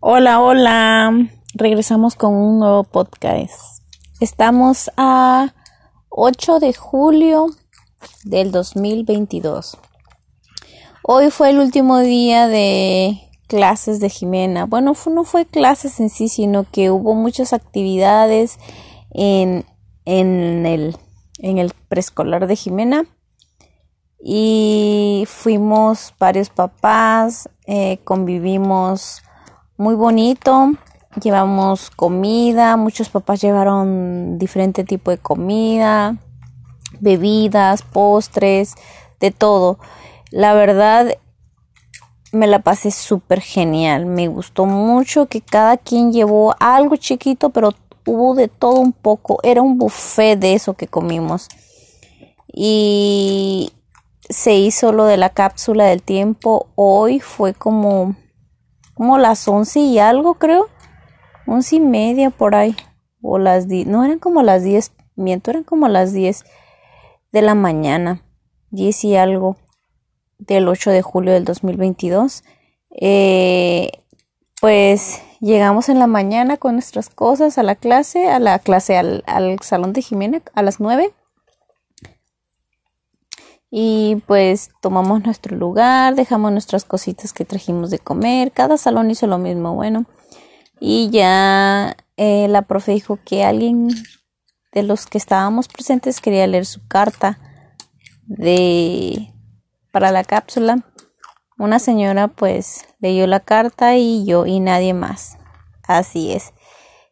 [0.00, 1.12] Hola, hola.
[1.54, 3.82] Regresamos con un nuevo podcast.
[4.18, 5.52] Estamos a
[6.08, 7.48] 8 de julio
[8.24, 9.76] del 2022.
[11.02, 14.64] Hoy fue el último día de clases de Jimena.
[14.64, 18.58] Bueno, no fue clases en sí, sino que hubo muchas actividades
[19.10, 19.66] en,
[20.06, 20.96] en el,
[21.38, 23.04] en el preescolar de Jimena.
[24.18, 29.20] Y fuimos varios papás, eh, convivimos
[29.82, 30.70] muy bonito.
[31.20, 36.16] Llevamos comida, muchos papás llevaron diferente tipo de comida,
[37.00, 38.76] bebidas, postres,
[39.20, 39.78] de todo.
[40.30, 41.12] La verdad,
[42.30, 44.06] me la pasé súper genial.
[44.06, 47.74] Me gustó mucho que cada quien llevó algo chiquito, pero
[48.06, 49.40] hubo de todo un poco.
[49.42, 51.48] Era un buffet de eso que comimos.
[52.46, 53.72] Y
[54.28, 56.68] se hizo lo de la cápsula del tiempo.
[56.76, 58.14] Hoy fue como
[59.02, 60.68] como las once y algo, creo.
[61.44, 62.76] Once y media por ahí.
[63.20, 63.84] O las diez.
[63.84, 64.92] No eran como las diez.
[65.16, 66.44] Miento, eran como las diez
[67.32, 68.22] de la mañana.
[68.70, 69.56] Diez y algo.
[70.38, 72.44] Del 8 de julio del 2022.
[72.92, 73.90] Eh,
[74.60, 79.24] pues llegamos en la mañana con nuestras cosas a la clase, a la clase, al,
[79.26, 81.12] al salón de Jimena a las nueve
[83.74, 89.26] y pues tomamos nuestro lugar, dejamos nuestras cositas que trajimos de comer, cada salón hizo
[89.26, 90.04] lo mismo, bueno,
[90.78, 93.88] y ya eh, la profe dijo que alguien
[94.72, 97.38] de los que estábamos presentes quería leer su carta
[98.26, 99.32] de
[99.90, 100.84] para la cápsula.
[101.56, 105.38] Una señora pues leyó la carta y yo y nadie más.
[105.88, 106.52] Así es.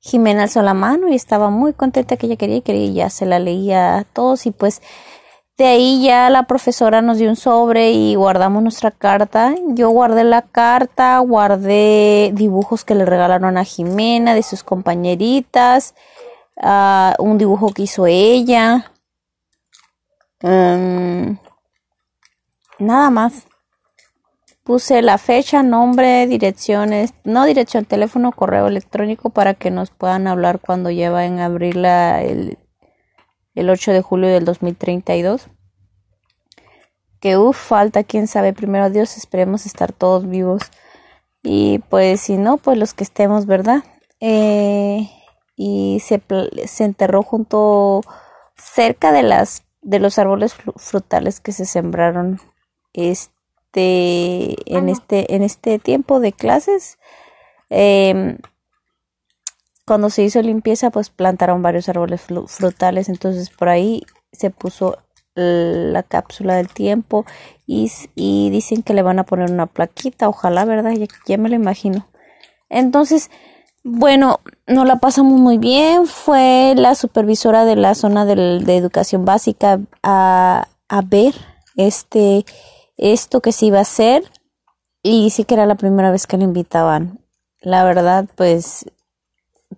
[0.00, 3.10] Jimena alzó la mano y estaba muy contenta que ella quería y quería y ya
[3.10, 4.82] se la leía a todos y pues
[5.58, 9.54] de ahí ya la profesora nos dio un sobre y guardamos nuestra carta.
[9.70, 15.96] Yo guardé la carta, guardé dibujos que le regalaron a Jimena de sus compañeritas,
[17.18, 18.92] un dibujo que hizo ella.
[20.42, 21.38] Um,
[22.78, 23.46] nada más.
[24.62, 30.60] Puse la fecha, nombre, direcciones, no dirección, teléfono, correo electrónico para que nos puedan hablar
[30.60, 32.58] cuando llevan a abrirla el
[33.58, 35.48] el 8 de julio del 2032.
[37.20, 40.62] Que uff, falta, quién sabe, primero Dios, esperemos estar todos vivos.
[41.42, 43.82] Y pues si no, pues los que estemos, ¿verdad?
[44.20, 45.10] Eh,
[45.56, 46.22] y se,
[46.66, 48.02] se enterró junto
[48.56, 52.40] cerca de las de los árboles frutales que se sembraron
[52.92, 56.98] este en este en este tiempo de clases
[57.70, 58.38] eh,
[59.88, 64.98] cuando se hizo limpieza, pues plantaron varios árboles frutales, entonces por ahí se puso
[65.34, 67.24] la cápsula del tiempo
[67.66, 67.90] y,
[68.50, 70.92] dicen que le van a poner una plaquita, ojalá, ¿verdad?
[71.26, 72.06] Ya, me lo imagino.
[72.68, 73.30] Entonces,
[73.82, 76.06] bueno, nos la pasamos muy bien.
[76.06, 81.34] Fue la supervisora de la zona de, educación básica a, a, ver
[81.76, 82.44] este
[82.96, 84.24] esto que se iba a hacer
[85.02, 87.20] y sí que era la primera vez que le invitaban.
[87.60, 88.86] La verdad, pues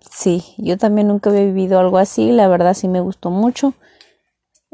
[0.09, 3.73] sí, yo también nunca había vivido algo así, la verdad sí me gustó mucho.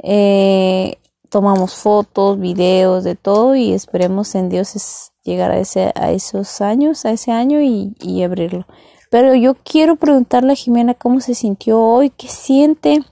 [0.03, 0.97] Eh,
[1.29, 7.05] tomamos fotos, videos, de todo y esperemos en Dios llegar a, ese, a esos años,
[7.05, 8.65] a ese año y, y abrirlo.
[9.09, 13.03] Pero yo quiero preguntarle a Jimena cómo se sintió hoy, qué siente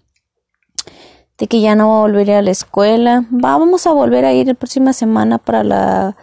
[1.38, 3.26] de que ya no va a volver a la escuela.
[3.30, 6.18] Vamos a volver a ir la próxima semana para la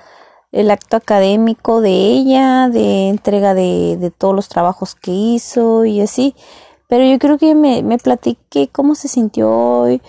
[0.53, 6.01] el acto académico de ella, de entrega de, de todos los trabajos que hizo y
[6.01, 6.35] así.
[6.89, 10.03] Pero yo creo que me, me platiqué cómo se sintió hoy,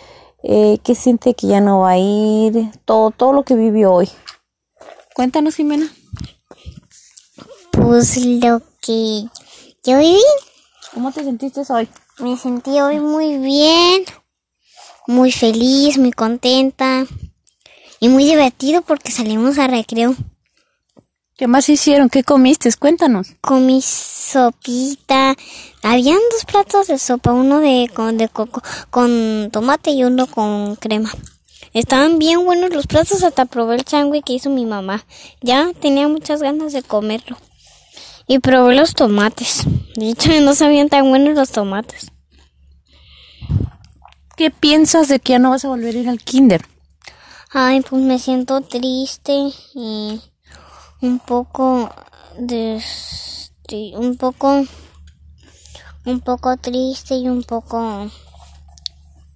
[0.44, 4.09] eh, qué siente que ya no va a ir, todo, todo lo que vivió hoy.
[5.16, 5.90] Cuéntanos, Jimena.
[7.72, 9.26] Pues lo que
[9.84, 10.20] yo viví.
[10.94, 11.88] ¿Cómo te sentiste hoy?
[12.20, 14.03] Me sentí hoy muy bien,
[15.08, 17.06] muy feliz, muy contenta
[18.00, 20.16] y muy divertido porque salimos a recreo.
[21.44, 22.08] ¿Qué más hicieron?
[22.08, 22.70] ¿Qué comiste?
[22.80, 23.34] Cuéntanos.
[23.42, 25.35] Comí sopita.
[25.82, 30.78] Habían dos platos de sopa, uno de con, de coco con tomate y uno con
[30.78, 31.12] crema.
[31.73, 35.06] Estaban bien buenos los platos, hasta probé el changui que hizo mi mamá.
[35.41, 37.35] Ya tenía muchas ganas de comerlo.
[38.26, 39.66] Y probé los tomates.
[39.97, 42.09] De hecho, no sabían tan buenos los tomates.
[44.38, 46.66] ¿Qué piensas de que ya no vas a volver a ir al kinder?
[47.52, 49.34] Ay, pues me siento triste
[49.76, 50.22] y
[51.03, 51.94] un poco
[52.40, 54.66] un poco
[56.05, 58.09] un poco triste y un poco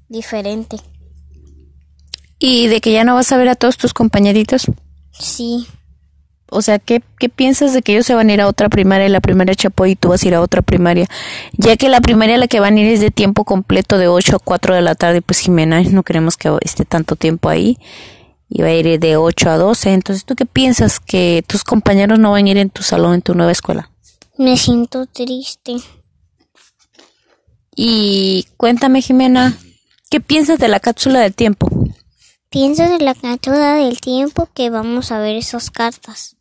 [0.09, 0.77] diferente.
[2.39, 4.67] ¿Y de que ya no vas a ver a todos tus compañeritos?
[5.11, 5.67] Sí.
[6.49, 9.07] O sea, ¿qué, ¿qué piensas de que ellos se van a ir a otra primaria
[9.07, 11.07] y la primaria Chapoy y tú vas a ir a otra primaria?
[11.53, 14.07] Ya que la primaria a la que van a ir es de tiempo completo de
[14.07, 17.77] 8 a 4 de la tarde, pues Jimena no queremos que esté tanto tiempo ahí.
[18.49, 19.93] Y va a ir de 8 a 12.
[19.93, 20.99] Entonces, ¿tú qué piensas?
[20.99, 23.91] ¿Que tus compañeros no van a ir en tu salón, en tu nueva escuela?
[24.37, 25.75] Me siento triste.
[27.75, 29.57] Y cuéntame, Jimena,
[30.09, 31.69] ¿qué piensas de la cápsula del tiempo?
[32.49, 36.37] Pienso de la cápsula del tiempo que vamos a ver esas cartas.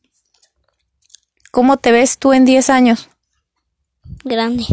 [1.50, 3.08] ¿Cómo te ves tú en 10 años?
[4.24, 4.66] Grande.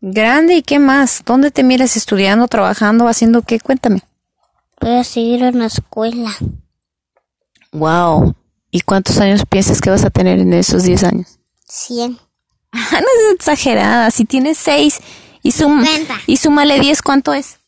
[0.00, 1.22] Grande y qué más?
[1.26, 3.60] ¿Dónde te miras estudiando, trabajando, haciendo qué?
[3.60, 4.02] Cuéntame.
[4.80, 6.34] Voy a seguir en la escuela.
[7.72, 8.34] Wow.
[8.70, 11.38] ¿Y cuántos años piensas que vas a tener en esos 10 años?
[11.68, 12.12] 100.
[12.72, 14.10] no es exagerada.
[14.10, 15.00] Si tienes 6
[15.42, 16.16] y, sum Cuenta.
[16.26, 17.58] y súmale 10, ¿cuánto es?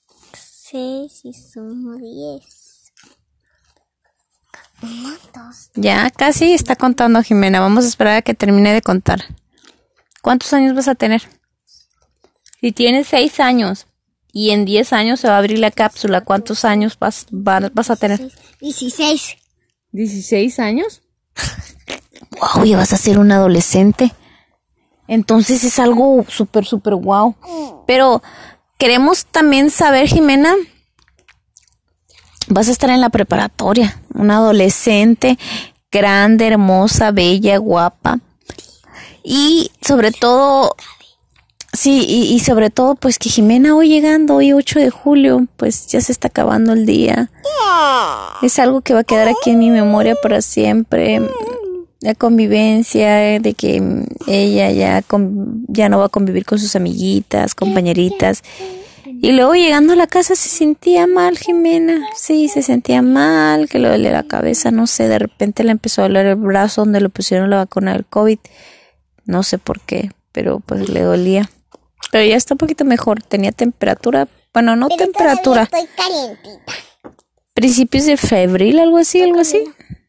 [0.70, 2.93] 6 y sumo 10.
[4.82, 7.61] 1, 2, Ya casi está contando Jimena.
[7.61, 9.23] Vamos a esperar a que termine de contar.
[10.23, 11.23] ¿Cuántos años vas a tener?
[12.61, 13.87] Si tienes 6 años
[14.32, 17.90] y en 10 años se va a abrir la cápsula, ¿cuántos años vas, va- vas
[17.90, 18.31] a tener?
[18.61, 19.37] 16.
[19.93, 21.02] ¿16 años?
[22.55, 24.12] Wow, ya vas a ser un adolescente.
[25.06, 27.37] Entonces es algo súper, súper wow.
[27.87, 28.23] Pero
[28.79, 30.55] queremos también saber, Jimena,
[32.49, 35.38] vas a estar en la preparatoria, una adolescente
[35.90, 38.19] grande, hermosa, bella, guapa.
[39.23, 40.75] Y sobre todo,
[41.72, 45.86] sí, y, y sobre todo, pues que Jimena hoy llegando, hoy 8 de julio, pues
[45.88, 47.30] ya se está acabando el día.
[48.42, 51.20] Es algo que va a quedar aquí en mi memoria para siempre.
[52.00, 53.80] La convivencia, eh, de que
[54.26, 58.42] ella ya, con- ya no va a convivir con sus amiguitas, compañeritas.
[59.06, 62.04] Y luego llegando a la casa se sentía mal, Jimena.
[62.16, 65.06] Sí, se sentía mal, que le dolía la cabeza, no sé.
[65.06, 68.38] De repente le empezó a doler el brazo donde le pusieron la vacuna del COVID.
[69.24, 71.48] No sé por qué, pero pues le dolía.
[72.10, 73.22] Pero ya está un poquito mejor.
[73.22, 76.72] Tenía temperatura, bueno, no temperatura Estoy calientita.
[77.54, 79.64] principios de febril, algo así, algo así.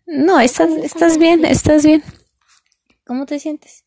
[0.05, 2.03] No, estás, estás bien, estás bien.
[3.05, 3.85] ¿Cómo te sientes?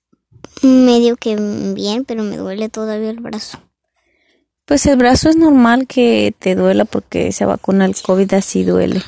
[0.63, 1.37] Medio que
[1.75, 3.59] bien, pero me duele todavía el brazo.
[4.65, 9.03] Pues el brazo es normal que te duela porque se vacuna el COVID, así duele.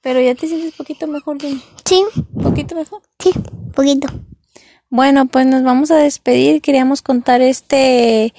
[0.00, 1.60] Pero ya te sientes un poquito mejor, dime.
[1.84, 2.04] Sí,
[2.42, 3.02] poquito mejor.
[3.18, 3.30] sí,
[3.74, 4.08] poquito.
[4.92, 6.60] Bueno, pues nos vamos a despedir.
[6.60, 8.34] Queríamos contar este,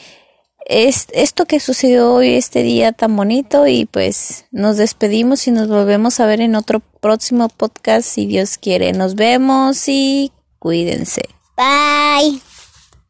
[0.68, 5.68] es, esto que sucedió hoy, este día tan bonito, y pues nos despedimos y nos
[5.68, 8.94] volvemos a ver en otro próximo podcast, si Dios quiere.
[8.94, 11.24] Nos vemos y cuídense.
[11.58, 12.53] Bye.